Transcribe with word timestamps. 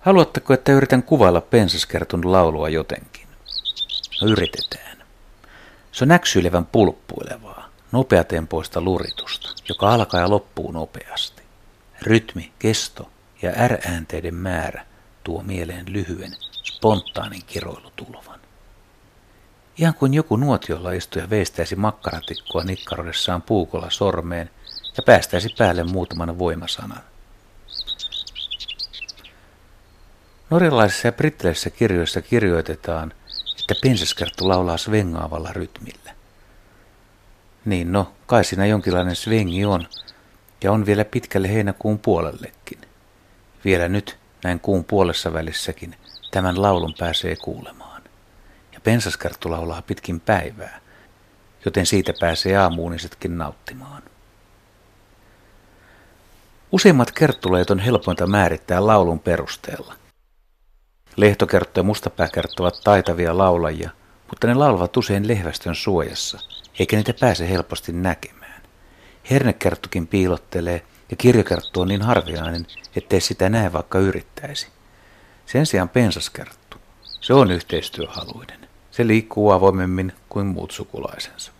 Haluatteko, 0.00 0.54
että 0.54 0.72
yritän 0.72 1.02
kuvailla 1.02 1.40
pensaskertun 1.40 2.32
laulua 2.32 2.68
jotenkin? 2.68 3.26
No 4.20 4.28
yritetään. 4.28 4.96
Se 5.92 6.04
on 6.04 6.08
näksyilevän 6.08 6.66
pulppuilevaa, 6.66 7.68
nopeatempoista 7.92 8.80
luritusta, 8.80 9.48
joka 9.68 9.94
alkaa 9.94 10.20
ja 10.20 10.30
loppuu 10.30 10.72
nopeasti. 10.72 11.42
Rytmi, 12.02 12.52
kesto 12.58 13.10
ja 13.42 13.68
R-äänteiden 13.68 14.34
määrä 14.34 14.86
tuo 15.24 15.42
mieleen 15.42 15.92
lyhyen, 15.92 16.32
spontaanin 16.64 17.42
kiroilutulvan. 17.46 18.40
Ihan 19.78 19.94
kuin 19.94 20.14
joku 20.14 20.36
nuotiolla 20.36 20.92
istuja 20.92 21.30
veistäisi 21.30 21.76
makkaratikkoa 21.76 22.64
nikkarodessaan 22.64 23.42
puukolla 23.42 23.90
sormeen 23.90 24.50
ja 24.96 25.02
päästäisi 25.06 25.54
päälle 25.58 25.84
muutaman 25.84 26.38
voimasanan. 26.38 27.09
Norjalaisissa 30.50 31.08
ja 31.08 31.12
brittiläisissä 31.12 31.70
kirjoissa 31.70 32.22
kirjoitetaan, 32.22 33.12
että 33.60 33.74
pensaskerttu 33.82 34.48
laulaa 34.48 34.76
svengaavalla 34.76 35.52
rytmillä. 35.52 36.14
Niin 37.64 37.92
no, 37.92 38.12
kai 38.26 38.44
siinä 38.44 38.66
jonkinlainen 38.66 39.16
svengi 39.16 39.64
on, 39.64 39.88
ja 40.64 40.72
on 40.72 40.86
vielä 40.86 41.04
pitkälle 41.04 41.48
heinäkuun 41.48 41.98
puolellekin. 41.98 42.78
Vielä 43.64 43.88
nyt, 43.88 44.18
näin 44.44 44.60
kuun 44.60 44.84
puolessa 44.84 45.32
välissäkin, 45.32 45.96
tämän 46.30 46.62
laulun 46.62 46.94
pääsee 46.98 47.36
kuulemaan. 47.36 48.02
Ja 48.72 48.80
pensaskerttu 48.80 49.50
laulaa 49.50 49.82
pitkin 49.82 50.20
päivää, 50.20 50.80
joten 51.64 51.86
siitä 51.86 52.12
pääsee 52.20 52.56
aamuunisetkin 52.56 53.38
nauttimaan. 53.38 54.02
Useimmat 56.72 57.10
kerttuleet 57.10 57.70
on 57.70 57.78
helpointa 57.78 58.26
määrittää 58.26 58.86
laulun 58.86 59.20
perusteella. 59.20 59.94
Lehtokertto 61.20 61.80
ja 61.80 61.84
mustapääkertto 61.84 62.62
ovat 62.62 62.80
taitavia 62.84 63.38
laulajia, 63.38 63.90
mutta 64.30 64.46
ne 64.46 64.54
laulavat 64.54 64.96
usein 64.96 65.28
lehvästön 65.28 65.74
suojassa, 65.74 66.38
eikä 66.78 66.96
niitä 66.96 67.14
pääse 67.20 67.48
helposti 67.48 67.92
näkemään. 67.92 68.62
Hernekerttukin 69.30 70.06
piilottelee 70.06 70.82
ja 71.10 71.16
kirjokerttu 71.16 71.80
on 71.80 71.88
niin 71.88 72.02
harvinainen, 72.02 72.66
ettei 72.96 73.20
sitä 73.20 73.48
näe 73.48 73.72
vaikka 73.72 73.98
yrittäisi. 73.98 74.68
Sen 75.46 75.66
sijaan 75.66 75.88
pensaskerttu, 75.88 76.76
se 77.20 77.34
on 77.34 77.50
yhteistyöhaluinen. 77.50 78.68
Se 78.90 79.06
liikkuu 79.06 79.50
avoimemmin 79.50 80.12
kuin 80.28 80.46
muut 80.46 80.70
sukulaisensa. 80.70 81.52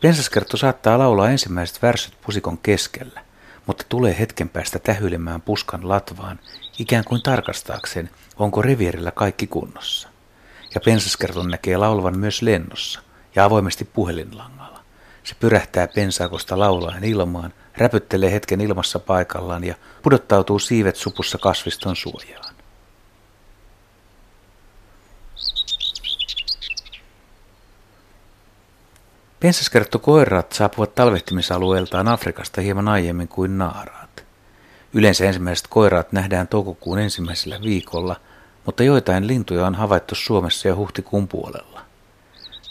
Pensaskerttu 0.00 0.56
saattaa 0.56 0.98
laulaa 0.98 1.30
ensimmäiset 1.30 1.82
värsyt 1.82 2.14
pusikon 2.26 2.58
keskellä, 2.58 3.23
mutta 3.66 3.84
tulee 3.88 4.18
hetken 4.18 4.48
päästä 4.48 4.78
tähyilemään 4.78 5.42
puskan 5.42 5.88
latvaan, 5.88 6.40
ikään 6.78 7.04
kuin 7.04 7.22
tarkastaakseen, 7.22 8.10
onko 8.36 8.62
revierillä 8.62 9.10
kaikki 9.10 9.46
kunnossa. 9.46 10.08
Ja 10.74 10.80
pensaskerton 10.80 11.50
näkee 11.50 11.76
laulavan 11.76 12.18
myös 12.18 12.42
lennossa 12.42 13.00
ja 13.34 13.44
avoimesti 13.44 13.84
puhelinlangalla. 13.84 14.80
Se 15.24 15.34
pyrähtää 15.40 15.88
pensaakosta 15.88 16.58
laulaen 16.58 17.04
ilmaan, 17.04 17.54
räpyttelee 17.76 18.32
hetken 18.32 18.60
ilmassa 18.60 18.98
paikallaan 18.98 19.64
ja 19.64 19.74
pudottautuu 20.02 20.58
siivet 20.58 20.96
supussa 20.96 21.38
kasviston 21.38 21.96
suojaan. 21.96 22.53
Pensaskerttokoirat 29.44 30.52
saapuvat 30.52 30.94
talvehtimisalueeltaan 30.94 32.08
Afrikasta 32.08 32.60
hieman 32.60 32.88
aiemmin 32.88 33.28
kuin 33.28 33.58
naaraat. 33.58 34.24
Yleensä 34.92 35.24
ensimmäiset 35.24 35.66
koiraat 35.68 36.12
nähdään 36.12 36.48
toukokuun 36.48 36.98
ensimmäisellä 36.98 37.58
viikolla, 37.62 38.16
mutta 38.66 38.82
joitain 38.82 39.26
lintuja 39.26 39.66
on 39.66 39.74
havaittu 39.74 40.14
Suomessa 40.14 40.68
jo 40.68 40.76
huhtikuun 40.76 41.28
puolella. 41.28 41.80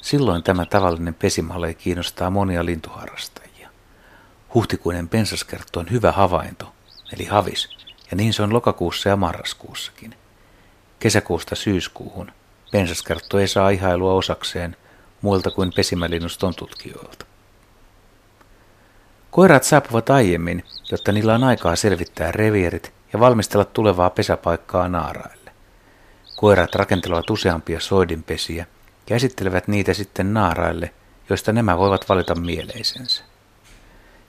Silloin 0.02 0.44
tämä 0.44 0.66
tavallinen 0.66 1.14
pesimale 1.14 1.74
kiinnostaa 1.74 2.30
monia 2.30 2.66
lintuharrastajia. 2.66 3.70
Huhtikuinen 4.54 5.10
pensaskerttu 5.10 5.80
on 5.80 5.92
hyvä 5.92 6.12
havainto, 6.12 6.74
eli 7.14 7.26
havis, 7.26 7.70
ja 8.12 8.18
niin 8.18 8.34
se 8.34 8.44
on 8.44 8.54
lokakuussa 8.54 9.10
ja 9.10 9.16
marraskuussakin. 9.16 10.16
Kesäkuusta 11.00 11.56
syyskuuhun 11.56 12.32
pensaskerttu 12.72 13.38
ei 13.38 13.48
saa 13.48 13.70
ihailua 13.70 14.14
osakseen– 14.14 14.76
muilta 15.24 15.52
kuin 15.52 15.72
pesimälinnuston 15.76 16.56
tutkijoilta. 16.56 17.26
Koirat 19.32 19.64
saapuvat 19.64 20.10
aiemmin, 20.10 20.64
jotta 20.92 21.12
niillä 21.12 21.36
on 21.36 21.44
aikaa 21.44 21.76
selvittää 21.76 22.32
revierit 22.32 22.94
ja 23.14 23.20
valmistella 23.20 23.66
tulevaa 23.66 24.10
pesäpaikkaa 24.10 24.90
naaraille. 24.90 25.52
Koirat 26.36 26.76
rakentelevat 26.76 27.30
useampia 27.30 27.80
soidinpesiä 27.80 28.66
ja 29.10 29.16
esittelevät 29.16 29.68
niitä 29.68 29.94
sitten 29.94 30.34
naaraille, 30.34 30.94
joista 31.30 31.54
nämä 31.54 31.78
voivat 31.78 32.10
valita 32.10 32.36
mieleisensä. 32.36 33.24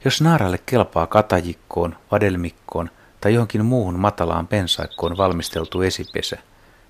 Jos 0.05 0.21
naaralle 0.21 0.59
kelpaa 0.67 1.07
katajikkoon, 1.07 1.97
vadelmikkoon 2.11 2.91
tai 3.21 3.35
johonkin 3.35 3.65
muuhun 3.65 3.99
matalaan 3.99 4.47
pensaikkoon 4.47 5.17
valmisteltu 5.17 5.83
esipesä, 5.83 6.39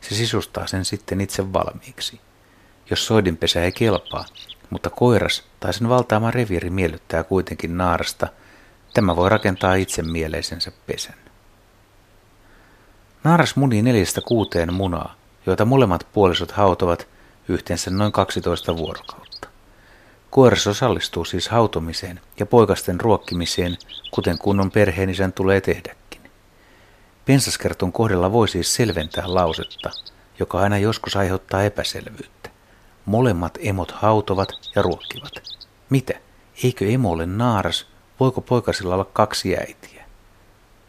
se 0.00 0.14
sisustaa 0.14 0.66
sen 0.66 0.84
sitten 0.84 1.20
itse 1.20 1.52
valmiiksi 1.52 2.20
jos 2.90 3.06
soidinpesä 3.06 3.62
ei 3.62 3.72
kelpaa, 3.72 4.24
mutta 4.70 4.90
koiras 4.90 5.44
tai 5.60 5.74
sen 5.74 5.88
valtaama 5.88 6.30
reviiri 6.30 6.70
miellyttää 6.70 7.24
kuitenkin 7.24 7.78
naarasta, 7.78 8.28
tämä 8.94 9.16
voi 9.16 9.28
rakentaa 9.28 9.74
itse 9.74 10.02
mieleisensä 10.02 10.72
pesän. 10.86 11.14
Naaras 13.24 13.56
munii 13.56 13.82
neljästä 13.82 14.20
kuuteen 14.20 14.74
munaa, 14.74 15.14
joita 15.46 15.64
molemmat 15.64 16.06
puolisot 16.12 16.52
hautovat 16.52 17.08
yhteensä 17.48 17.90
noin 17.90 18.12
12 18.12 18.76
vuorokautta. 18.76 19.48
Koiras 20.30 20.66
osallistuu 20.66 21.24
siis 21.24 21.48
hautomiseen 21.48 22.20
ja 22.40 22.46
poikasten 22.46 23.00
ruokkimiseen, 23.00 23.76
kuten 24.10 24.38
kunnon 24.38 24.70
perheenisän 24.70 25.32
tulee 25.32 25.60
tehdäkin. 25.60 26.20
Pensaskertun 27.24 27.92
kohdalla 27.92 28.32
voi 28.32 28.48
siis 28.48 28.74
selventää 28.74 29.34
lausetta, 29.34 29.90
joka 30.38 30.58
aina 30.58 30.78
joskus 30.78 31.16
aiheuttaa 31.16 31.62
epäselvyyttä. 31.62 32.43
Molemmat 33.06 33.58
emot 33.60 33.90
hautovat 33.90 34.48
ja 34.74 34.82
ruokkivat. 34.82 35.32
Mitä? 35.90 36.14
Eikö 36.64 36.86
emo 36.86 37.10
ole 37.10 37.26
naaras? 37.26 37.86
Voiko 38.20 38.40
poikasilla 38.40 38.94
olla 38.94 39.04
kaksi 39.04 39.56
äitiä? 39.56 40.04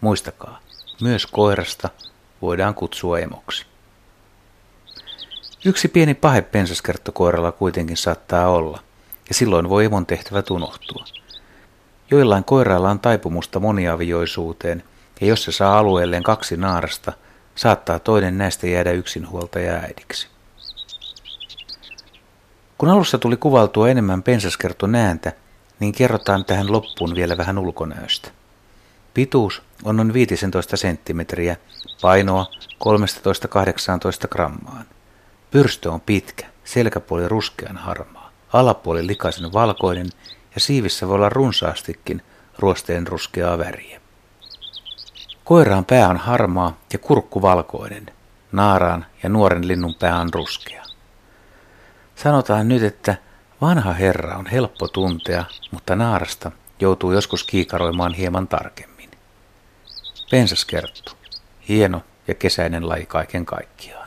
Muistakaa, 0.01 0.59
myös 1.01 1.25
koirasta 1.25 1.89
voidaan 2.41 2.75
kutsua 2.75 3.19
emoksi. 3.19 3.65
Yksi 5.65 5.87
pieni 5.87 6.13
pahe 6.13 6.41
pensaskerttokoiralla 6.41 7.51
kuitenkin 7.51 7.97
saattaa 7.97 8.49
olla, 8.49 8.79
ja 9.29 9.35
silloin 9.35 9.69
voi 9.69 9.85
emon 9.85 10.05
tehtävät 10.05 10.51
unohtua. 10.51 11.05
Joillain 12.11 12.43
koirailla 12.43 12.89
on 12.89 12.99
taipumusta 12.99 13.59
moniavioisuuteen, 13.59 14.83
ja 15.21 15.27
jos 15.27 15.43
se 15.43 15.51
saa 15.51 15.79
alueelleen 15.79 16.23
kaksi 16.23 16.57
naarasta, 16.57 17.13
saattaa 17.55 17.99
toinen 17.99 18.37
näistä 18.37 18.67
jäädä 18.67 18.91
yksinhuoltaja 18.91 19.73
äidiksi. 19.73 20.34
Kun 22.77 22.89
alussa 22.89 23.17
tuli 23.17 23.37
kuvaltua 23.37 23.89
enemmän 23.89 24.23
pensaskerton 24.23 24.95
ääntä, 24.95 25.31
niin 25.79 25.93
kerrotaan 25.93 26.45
tähän 26.45 26.71
loppuun 26.71 27.15
vielä 27.15 27.37
vähän 27.37 27.57
ulkonäöstä. 27.57 28.31
Pituus 29.13 29.61
on 29.83 29.95
noin 29.95 30.13
15 30.13 30.77
senttimetriä, 30.77 31.57
painoa 32.01 32.45
13-18 34.25 34.27
grammaan. 34.29 34.85
Pyrstö 35.51 35.91
on 35.91 36.01
pitkä, 36.01 36.45
selkäpuoli 36.63 37.27
ruskean 37.27 37.77
harmaa, 37.77 38.31
alapuoli 38.53 39.07
likaisen 39.07 39.53
valkoinen 39.53 40.09
ja 40.55 40.61
siivissä 40.61 41.07
voi 41.07 41.15
olla 41.15 41.29
runsaastikin 41.29 42.21
ruosteen 42.59 43.07
ruskeaa 43.07 43.57
väriä. 43.57 44.01
Koiraan 45.43 45.85
pää 45.85 46.09
on 46.09 46.17
harmaa 46.17 46.77
ja 46.93 46.99
kurkku 46.99 47.41
valkoinen. 47.41 48.05
Naaraan 48.51 49.05
ja 49.23 49.29
nuoren 49.29 49.67
linnun 49.67 49.95
pää 49.95 50.19
on 50.19 50.33
ruskea. 50.33 50.83
Sanotaan 52.15 52.67
nyt, 52.67 52.83
että 52.83 53.15
vanha 53.61 53.93
herra 53.93 54.37
on 54.37 54.45
helppo 54.47 54.87
tuntea, 54.87 55.45
mutta 55.71 55.95
naarasta 55.95 56.51
joutuu 56.79 57.11
joskus 57.11 57.43
kiikaroimaan 57.43 58.13
hieman 58.13 58.47
tarkemmin. 58.47 59.11
Pensaskerttu. 60.31 61.11
Hieno 61.67 62.01
ja 62.27 62.35
kesäinen 62.35 62.89
laji 62.89 63.05
kaiken 63.05 63.45
kaikkiaan. 63.45 64.04